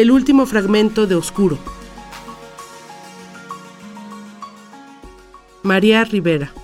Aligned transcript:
El 0.00 0.10
último 0.10 0.46
fragmento 0.46 1.06
de 1.06 1.14
Oscuro. 1.14 1.58
María 5.62 6.04
Rivera. 6.04 6.54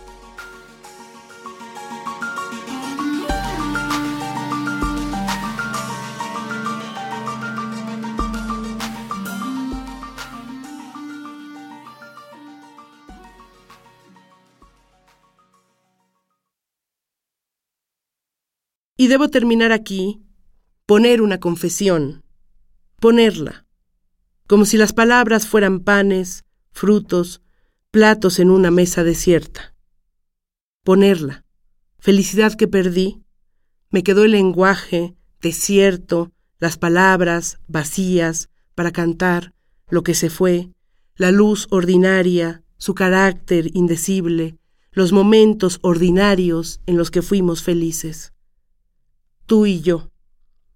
Y 18.96 19.08
debo 19.08 19.28
terminar 19.28 19.72
aquí, 19.72 20.22
poner 20.86 21.20
una 21.20 21.38
confesión, 21.38 22.24
ponerla, 23.00 23.66
como 24.46 24.64
si 24.64 24.76
las 24.76 24.92
palabras 24.92 25.46
fueran 25.46 25.80
panes, 25.80 26.44
frutos, 26.70 27.42
platos 27.90 28.38
en 28.38 28.50
una 28.50 28.70
mesa 28.70 29.04
desierta. 29.04 29.74
Ponerla, 30.84 31.44
felicidad 31.98 32.54
que 32.54 32.68
perdí, 32.68 33.22
me 33.90 34.02
quedó 34.02 34.24
el 34.24 34.32
lenguaje 34.32 35.16
desierto, 35.40 36.32
las 36.58 36.78
palabras 36.78 37.58
vacías 37.66 38.48
para 38.74 38.92
cantar 38.92 39.54
lo 39.88 40.02
que 40.02 40.14
se 40.14 40.30
fue, 40.30 40.70
la 41.16 41.30
luz 41.30 41.66
ordinaria, 41.70 42.62
su 42.76 42.94
carácter 42.94 43.70
indecible, 43.74 44.58
los 44.90 45.12
momentos 45.12 45.78
ordinarios 45.82 46.80
en 46.86 46.96
los 46.96 47.10
que 47.10 47.22
fuimos 47.22 47.62
felices 47.62 48.32
tú 49.46 49.64
y 49.64 49.80
yo. 49.80 50.10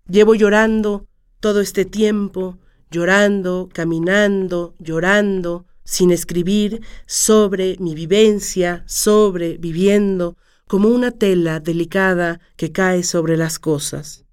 Llevo 0.09 0.35
llorando 0.35 1.07
todo 1.41 1.61
este 1.61 1.85
tiempo, 1.85 2.59
llorando, 2.91 3.69
caminando, 3.73 4.75
llorando, 4.79 5.67
sin 5.85 6.11
escribir, 6.11 6.83
sobre 7.07 7.77
mi 7.79 7.95
vivencia, 7.95 8.85
sobre 8.87 9.57
viviendo, 9.57 10.37
como 10.69 10.89
una 10.89 11.11
tela 11.11 11.59
delicada 11.59 12.41
que 12.57 12.71
cae 12.71 13.03
sobre 13.03 13.37
las 13.37 13.59
cosas. 13.59 14.25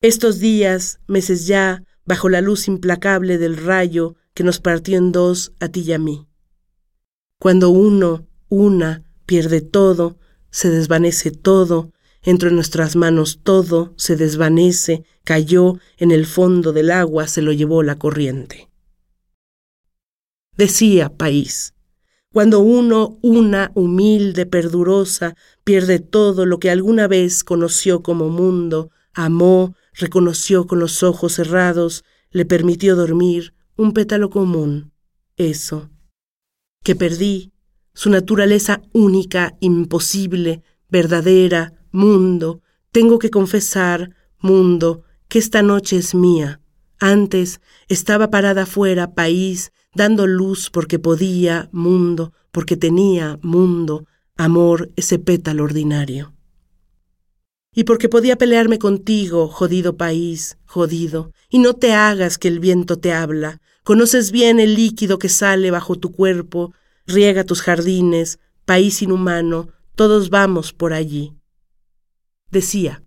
Estos 0.00 0.40
días, 0.40 0.98
meses 1.06 1.46
ya, 1.46 1.84
bajo 2.04 2.28
la 2.28 2.40
luz 2.40 2.66
implacable 2.66 3.38
del 3.38 3.56
rayo 3.56 4.16
que 4.34 4.42
nos 4.42 4.58
partió 4.58 4.98
en 4.98 5.12
dos 5.12 5.52
a 5.60 5.68
ti 5.68 5.82
y 5.82 5.92
a 5.92 5.98
mí. 5.98 6.26
Cuando 7.38 7.70
uno, 7.70 8.26
una, 8.48 9.04
pierde 9.26 9.60
todo, 9.60 10.18
se 10.50 10.70
desvanece 10.70 11.30
todo, 11.30 11.92
entre 12.22 12.50
nuestras 12.50 12.96
manos 12.96 13.40
todo 13.42 13.94
se 13.96 14.16
desvanece, 14.16 15.04
cayó 15.24 15.78
en 15.96 16.10
el 16.10 16.26
fondo 16.26 16.72
del 16.72 16.90
agua, 16.90 17.26
se 17.26 17.42
lo 17.42 17.52
llevó 17.52 17.82
la 17.82 17.98
corriente. 17.98 18.68
Decía 20.56 21.08
país, 21.08 21.74
cuando 22.32 22.60
uno, 22.60 23.18
una 23.22 23.72
humilde, 23.74 24.46
perdurosa, 24.46 25.34
pierde 25.64 25.98
todo 25.98 26.46
lo 26.46 26.58
que 26.58 26.70
alguna 26.70 27.08
vez 27.08 27.44
conoció 27.44 28.02
como 28.02 28.28
mundo, 28.28 28.90
amó, 29.12 29.74
reconoció 29.92 30.66
con 30.66 30.78
los 30.78 31.02
ojos 31.02 31.34
cerrados, 31.34 32.04
le 32.30 32.46
permitió 32.46 32.96
dormir, 32.96 33.54
un 33.76 33.92
pétalo 33.92 34.30
común, 34.30 34.92
eso, 35.36 35.90
que 36.82 36.94
perdí, 36.94 37.52
su 37.94 38.08
naturaleza 38.08 38.80
única, 38.92 39.56
imposible, 39.60 40.62
verdadera, 40.88 41.81
Mundo, 41.92 42.62
tengo 42.90 43.18
que 43.18 43.30
confesar, 43.30 44.16
mundo, 44.40 45.04
que 45.28 45.38
esta 45.38 45.60
noche 45.60 45.98
es 45.98 46.14
mía. 46.14 46.62
Antes 46.98 47.60
estaba 47.86 48.30
parada 48.30 48.64
fuera, 48.64 49.14
país, 49.14 49.72
dando 49.94 50.26
luz 50.26 50.70
porque 50.70 50.98
podía, 50.98 51.68
mundo, 51.70 52.32
porque 52.50 52.78
tenía, 52.78 53.38
mundo, 53.42 54.06
amor, 54.36 54.90
ese 54.96 55.18
pétalo 55.18 55.64
ordinario. 55.64 56.32
Y 57.74 57.84
porque 57.84 58.08
podía 58.08 58.36
pelearme 58.36 58.78
contigo, 58.78 59.48
jodido 59.48 59.98
país, 59.98 60.56
jodido, 60.64 61.32
y 61.50 61.58
no 61.58 61.74
te 61.74 61.92
hagas 61.92 62.38
que 62.38 62.48
el 62.48 62.58
viento 62.58 62.98
te 62.98 63.12
habla, 63.12 63.60
conoces 63.84 64.32
bien 64.32 64.60
el 64.60 64.76
líquido 64.76 65.18
que 65.18 65.28
sale 65.28 65.70
bajo 65.70 65.96
tu 65.96 66.10
cuerpo, 66.10 66.72
riega 67.06 67.44
tus 67.44 67.60
jardines, 67.60 68.38
país 68.64 69.02
inhumano, 69.02 69.68
todos 69.94 70.30
vamos 70.30 70.72
por 70.72 70.94
allí 70.94 71.34
decía. 72.52 73.02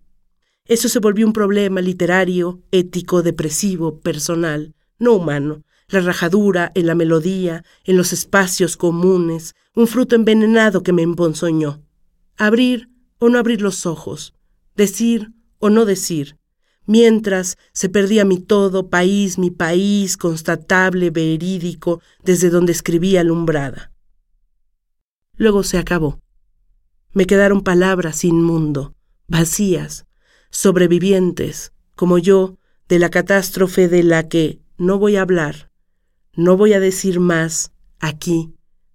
Eso 0.66 0.88
se 0.88 0.98
volvió 0.98 1.26
un 1.26 1.32
problema 1.32 1.80
literario, 1.80 2.60
ético, 2.72 3.22
depresivo, 3.22 4.00
personal, 4.00 4.74
no 4.98 5.14
humano. 5.14 5.62
La 5.88 6.00
rajadura 6.00 6.72
en 6.74 6.86
la 6.86 6.96
melodía, 6.96 7.64
en 7.84 7.96
los 7.96 8.12
espacios 8.12 8.76
comunes, 8.76 9.54
un 9.74 9.86
fruto 9.86 10.16
envenenado 10.16 10.82
que 10.82 10.92
me 10.92 11.02
emponzoñó. 11.02 11.84
Abrir 12.36 12.90
o 13.18 13.28
no 13.28 13.38
abrir 13.38 13.62
los 13.62 13.86
ojos, 13.86 14.34
decir 14.74 15.32
o 15.58 15.70
no 15.70 15.84
decir, 15.84 16.36
mientras 16.86 17.56
se 17.72 17.88
perdía 17.88 18.24
mi 18.24 18.40
todo, 18.40 18.90
país, 18.90 19.38
mi 19.38 19.52
país, 19.52 20.16
constatable, 20.16 21.10
verídico, 21.10 22.00
desde 22.24 22.50
donde 22.50 22.72
escribía 22.72 23.20
alumbrada. 23.20 23.92
Luego 25.36 25.62
se 25.62 25.78
acabó. 25.78 26.20
Me 27.12 27.26
quedaron 27.26 27.62
palabras 27.62 28.16
sin 28.16 28.42
mundo, 28.42 28.95
vacías, 29.28 30.06
sobrevivientes, 30.50 31.72
como 31.94 32.18
yo, 32.18 32.58
de 32.88 32.98
la 32.98 33.10
catástrofe 33.10 33.88
de 33.88 34.02
la 34.02 34.28
que 34.28 34.60
no 34.78 34.98
voy 34.98 35.16
a 35.16 35.22
hablar, 35.22 35.70
no 36.34 36.56
voy 36.56 36.72
a 36.74 36.80
decir 36.80 37.18
más 37.20 37.72
aquí, 37.98 38.54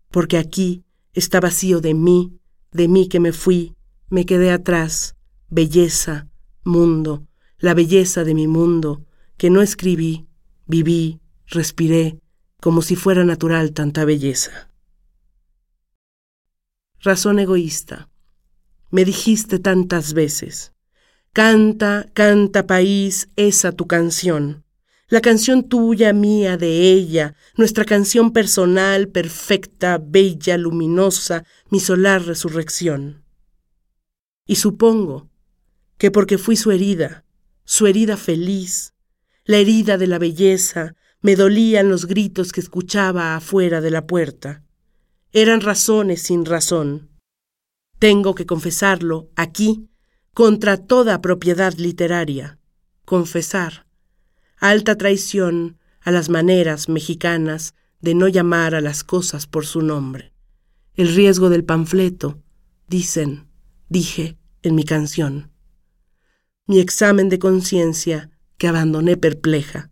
porque 0.10 0.38
aquí 0.38 0.84
está 1.14 1.40
vacío 1.40 1.82
de 1.82 1.94
mí, 1.94 2.40
de 2.72 2.88
mí 2.88 3.10
que 3.10 3.20
me 3.20 3.34
fui, 3.34 3.76
me 4.10 4.26
quedé 4.26 4.52
atrás, 4.52 5.16
belleza, 5.50 6.28
mundo, 6.64 7.28
la 7.58 7.74
belleza 7.74 8.24
de 8.24 8.34
mi 8.34 8.48
mundo, 8.48 9.06
que 9.38 9.50
no 9.50 9.62
escribí, 9.62 10.28
viví, 10.68 11.20
respiré, 11.48 12.20
como 12.62 12.82
si 12.82 12.96
fuera 12.96 13.26
natural 13.26 13.74
tanta 13.74 14.06
belleza. 14.06 14.70
Razón 17.00 17.40
egoísta 17.40 18.11
me 18.92 19.06
dijiste 19.06 19.58
tantas 19.58 20.14
veces. 20.14 20.74
Canta, 21.34 22.08
canta 22.14 22.68
país, 22.68 23.30
esa 23.38 23.72
tu 23.72 23.88
canción. 23.88 24.66
La 25.08 25.22
canción 25.22 25.68
tuya, 25.68 26.14
mía, 26.14 26.58
de 26.58 26.92
ella, 26.92 27.36
nuestra 27.56 27.86
canción 27.86 28.32
personal, 28.32 29.08
perfecta, 29.08 29.98
bella, 30.02 30.58
luminosa, 30.58 31.46
mi 31.70 31.80
solar 31.80 32.26
resurrección. 32.26 33.24
Y 34.46 34.56
supongo 34.56 35.30
que 35.98 36.12
porque 36.12 36.38
fui 36.38 36.56
su 36.56 36.72
herida, 36.72 37.26
su 37.64 37.88
herida 37.88 38.18
feliz, 38.18 38.94
la 39.46 39.58
herida 39.58 39.98
de 39.98 40.08
la 40.08 40.20
belleza, 40.20 40.96
me 41.22 41.36
dolían 41.36 41.90
los 41.90 42.08
gritos 42.08 42.52
que 42.52 42.62
escuchaba 42.62 43.36
afuera 43.36 43.80
de 43.80 43.92
la 43.92 44.08
puerta. 44.08 44.64
Eran 45.32 45.62
razones 45.62 46.24
sin 46.24 46.46
razón 46.46 47.11
tengo 48.02 48.34
que 48.34 48.48
confesarlo 48.48 49.30
aquí, 49.36 49.88
contra 50.34 50.78
toda 50.78 51.22
propiedad 51.22 51.76
literaria. 51.76 52.58
Confesar. 53.06 53.86
Alta 54.58 54.98
traición 54.98 55.78
a 56.02 56.10
las 56.10 56.28
maneras 56.28 56.90
mexicanas 56.90 57.76
de 58.00 58.16
no 58.16 58.28
llamar 58.28 58.74
a 58.74 58.82
las 58.82 59.04
cosas 59.04 59.46
por 59.46 59.68
su 59.68 59.84
nombre. 59.84 60.34
El 60.96 61.14
riesgo 61.14 61.52
del 61.52 61.64
panfleto, 61.64 62.42
dicen, 62.88 63.48
dije 63.88 64.36
en 64.64 64.74
mi 64.74 64.84
canción. 64.84 65.52
Mi 66.66 66.80
examen 66.80 67.30
de 67.30 67.38
conciencia 67.38 68.32
que 68.58 68.68
abandoné 68.68 69.16
perpleja. 69.16 69.92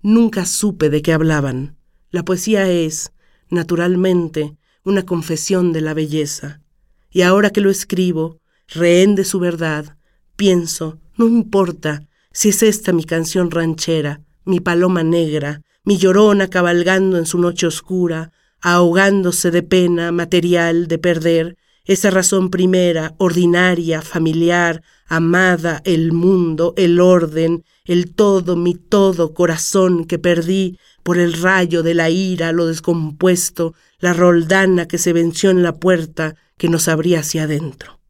Nunca 0.00 0.46
supe 0.46 0.90
de 0.90 1.02
qué 1.02 1.12
hablaban. 1.12 1.76
La 2.10 2.24
poesía 2.24 2.70
es, 2.70 3.10
naturalmente, 3.50 4.56
una 4.84 5.04
confesión 5.04 5.72
de 5.72 5.80
la 5.80 5.92
belleza 5.92 6.62
y 7.10 7.22
ahora 7.22 7.50
que 7.50 7.60
lo 7.60 7.70
escribo, 7.70 8.40
rehén 8.68 9.14
de 9.14 9.24
su 9.24 9.38
verdad, 9.38 9.96
pienso, 10.36 10.98
no 11.16 11.26
importa 11.26 12.06
si 12.32 12.50
es 12.50 12.62
esta 12.62 12.92
mi 12.92 13.04
canción 13.04 13.50
ranchera, 13.50 14.20
mi 14.44 14.60
paloma 14.60 15.02
negra, 15.02 15.62
mi 15.84 15.98
llorona 15.98 16.48
cabalgando 16.48 17.18
en 17.18 17.26
su 17.26 17.38
noche 17.38 17.66
oscura, 17.66 18.32
ahogándose 18.60 19.50
de 19.50 19.62
pena 19.62 20.12
material 20.12 20.86
de 20.86 20.98
perder, 20.98 21.56
esa 21.84 22.10
razón 22.10 22.50
primera, 22.50 23.14
ordinaria, 23.16 24.02
familiar, 24.02 24.82
amada, 25.06 25.80
el 25.84 26.12
mundo, 26.12 26.74
el 26.76 27.00
orden, 27.00 27.64
el 27.86 28.14
todo, 28.14 28.56
mi 28.56 28.74
todo 28.74 29.32
corazón 29.32 30.04
que 30.04 30.18
perdí 30.18 30.78
por 31.02 31.18
el 31.18 31.32
rayo 31.32 31.82
de 31.82 31.94
la 31.94 32.10
ira, 32.10 32.52
lo 32.52 32.66
descompuesto, 32.66 33.74
la 33.98 34.12
roldana 34.12 34.86
que 34.86 34.98
se 34.98 35.14
venció 35.14 35.48
en 35.48 35.62
la 35.62 35.76
puerta, 35.76 36.36
que 36.58 36.68
nos 36.68 36.88
abría 36.88 37.20
hacia 37.20 37.44
adentro. 37.44 38.00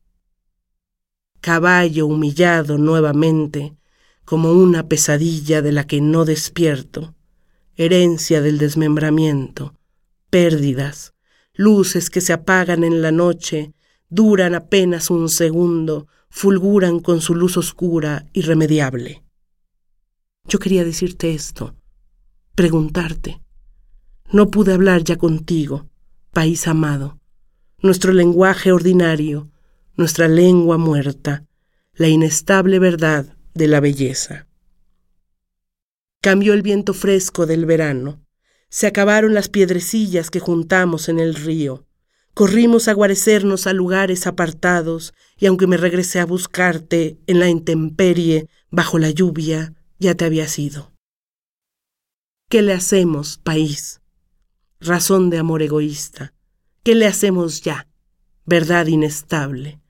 Caballo 1.40 2.06
humillado 2.06 2.78
nuevamente, 2.78 3.76
como 4.24 4.52
una 4.52 4.88
pesadilla 4.88 5.62
de 5.62 5.72
la 5.72 5.86
que 5.86 6.00
no 6.00 6.24
despierto, 6.24 7.14
herencia 7.76 8.42
del 8.42 8.58
desmembramiento, 8.58 9.74
pérdidas, 10.30 11.14
luces 11.54 12.10
que 12.10 12.20
se 12.20 12.32
apagan 12.32 12.84
en 12.84 13.02
la 13.02 13.12
noche, 13.12 13.72
duran 14.08 14.54
apenas 14.54 15.10
un 15.10 15.28
segundo, 15.28 16.08
fulguran 16.30 17.00
con 17.00 17.20
su 17.20 17.34
luz 17.34 17.56
oscura, 17.56 18.26
irremediable. 18.32 19.22
Yo 20.44 20.58
quería 20.58 20.84
decirte 20.84 21.34
esto, 21.34 21.74
preguntarte. 22.54 23.40
No 24.32 24.50
pude 24.50 24.72
hablar 24.72 25.04
ya 25.04 25.16
contigo, 25.16 25.88
país 26.32 26.66
amado, 26.66 27.18
nuestro 27.80 28.12
lenguaje 28.12 28.72
ordinario, 28.72 29.50
nuestra 29.96 30.26
lengua 30.26 30.78
muerta, 30.78 31.46
la 31.94 32.08
inestable 32.08 32.78
verdad 32.78 33.36
de 33.54 33.69
la 33.69 33.80
belleza. 33.80 34.48
Cambió 36.20 36.54
el 36.54 36.62
viento 36.62 36.94
fresco 36.94 37.46
del 37.46 37.66
verano, 37.66 38.25
se 38.69 38.86
acabaron 38.86 39.32
las 39.32 39.48
piedrecillas 39.48 40.30
que 40.30 40.40
juntamos 40.40 41.08
en 41.08 41.20
el 41.20 41.34
río. 41.34 41.86
Corrimos 42.34 42.88
a 42.88 42.92
guarecernos 42.92 43.66
a 43.66 43.72
lugares 43.72 44.26
apartados, 44.26 45.14
y 45.38 45.46
aunque 45.46 45.66
me 45.66 45.76
regresé 45.76 46.20
a 46.20 46.26
buscarte 46.26 47.19
en 47.26 47.38
la 47.38 47.48
intemperie, 47.48 48.48
bajo 48.70 48.98
la 48.98 49.10
lluvia, 49.10 49.74
ya 49.98 50.14
te 50.14 50.24
habías 50.24 50.58
ido. 50.58 50.92
¿Qué 52.48 52.62
le 52.62 52.72
hacemos, 52.72 53.38
país? 53.38 54.00
Razón 54.81 55.31
de 55.31 55.38
amor 55.38 55.62
egoísta. 55.62 56.34
¿Qué 56.82 56.94
le 56.94 57.06
hacemos 57.06 57.62
ya? 57.62 57.86
Verdad 58.44 58.86
inestable. 58.86 59.80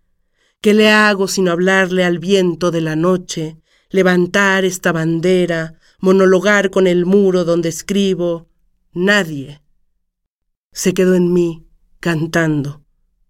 ¿Qué 0.61 0.75
le 0.75 0.90
hago 0.90 1.29
sino 1.29 1.52
hablarle 1.52 2.05
al 2.05 2.19
viento 2.19 2.70
de 2.70 2.81
la 2.81 2.96
noche, 2.96 3.58
levantar 3.90 4.64
esta 4.64 4.90
bandera, 4.93 5.79
monologar 6.00 6.70
con 6.70 6.87
el 6.87 7.06
muro 7.06 7.44
donde 7.44 7.69
escribo, 7.69 8.49
nadie 8.93 9.62
se 10.73 10.94
quedó 10.94 11.14
en 11.14 11.32
mí 11.32 11.67
cantando. 12.00 12.85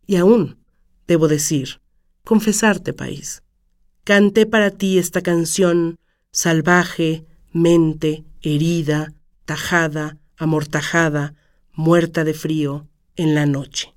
Y 0.06 0.16
aún, 0.16 0.58
debo 1.06 1.28
decir, 1.28 1.81
confesarte, 2.25 2.93
país, 2.93 3.43
canté 4.04 4.46
para 4.46 4.70
ti 4.70 4.99
esta 4.99 5.22
canción 5.22 5.99
salvaje, 6.31 7.26
mente, 7.52 8.25
herida, 8.43 9.14
tajada, 9.44 10.19
amortajada, 10.37 11.34
muerta 11.72 12.25
de 12.25 12.34
frío 12.34 12.88
en 13.19 13.35
la 13.35 13.44
noche. 13.44 13.94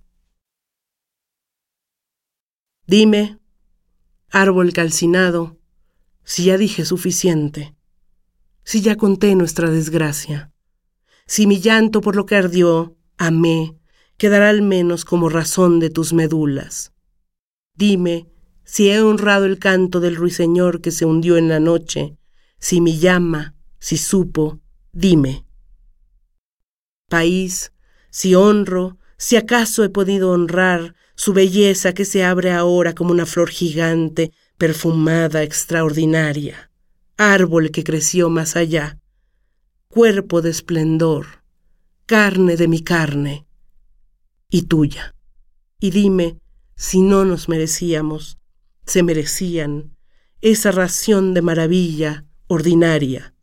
Dime, 2.85 3.39
árbol 4.29 4.73
calcinado, 4.73 5.57
si 6.25 6.43
ya 6.43 6.57
dije 6.57 6.83
suficiente, 6.83 7.73
si 8.65 8.81
ya 8.81 8.97
conté 8.97 9.33
nuestra 9.35 9.69
desgracia 9.69 10.51
si 11.31 11.47
mi 11.47 11.61
llanto 11.61 12.01
por 12.01 12.17
lo 12.17 12.25
que 12.25 12.35
ardió, 12.35 12.97
amé, 13.17 13.77
quedará 14.17 14.49
al 14.49 14.61
menos 14.61 15.05
como 15.05 15.29
razón 15.29 15.79
de 15.79 15.89
tus 15.89 16.11
medulas. 16.11 16.91
Dime 17.73 18.27
si 18.65 18.89
he 18.89 19.01
honrado 19.01 19.45
el 19.45 19.57
canto 19.57 20.01
del 20.01 20.17
ruiseñor 20.17 20.81
que 20.81 20.91
se 20.91 21.05
hundió 21.05 21.37
en 21.37 21.47
la 21.47 21.61
noche, 21.61 22.17
si 22.59 22.81
mi 22.81 22.99
llama, 22.99 23.55
si 23.79 23.95
supo, 23.95 24.59
dime. 24.91 25.45
País, 27.07 27.71
si 28.09 28.35
honro, 28.35 28.97
si 29.21 29.35
acaso 29.35 29.83
he 29.83 29.89
podido 29.89 30.31
honrar 30.31 30.95
su 31.13 31.31
belleza 31.31 31.93
que 31.93 32.05
se 32.05 32.23
abre 32.23 32.51
ahora 32.51 32.95
como 32.95 33.11
una 33.11 33.27
flor 33.27 33.51
gigante, 33.51 34.31
perfumada, 34.57 35.43
extraordinaria, 35.43 36.71
árbol 37.17 37.69
que 37.69 37.83
creció 37.83 38.31
más 38.31 38.55
allá, 38.55 38.97
cuerpo 39.89 40.41
de 40.41 40.49
esplendor, 40.49 41.43
carne 42.07 42.57
de 42.57 42.67
mi 42.67 42.81
carne 42.81 43.45
y 44.49 44.63
tuya. 44.63 45.13
Y 45.79 45.91
dime 45.91 46.39
si 46.75 47.01
no 47.01 47.23
nos 47.23 47.47
merecíamos, 47.47 48.39
se 48.87 49.03
merecían 49.03 49.95
esa 50.41 50.71
ración 50.71 51.35
de 51.35 51.43
maravilla 51.43 52.25
ordinaria. 52.47 53.35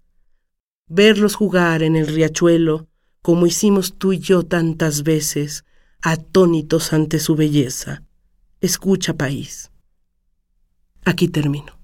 Verlos 0.88 1.36
jugar 1.36 1.84
en 1.84 1.94
el 1.94 2.08
riachuelo 2.08 2.88
como 3.22 3.46
hicimos 3.46 3.96
tú 3.96 4.12
y 4.12 4.18
yo 4.18 4.42
tantas 4.42 5.02
veces, 5.02 5.64
atónitos 6.02 6.92
ante 6.92 7.18
su 7.18 7.34
belleza. 7.36 8.02
Escucha, 8.60 9.14
país. 9.14 9.70
Aquí 11.04 11.28
termino. 11.28 11.77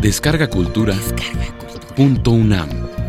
Descarga 0.00 0.48
Cultura. 0.48 0.94
Punto 1.94 2.30
UNAM. 2.30 2.99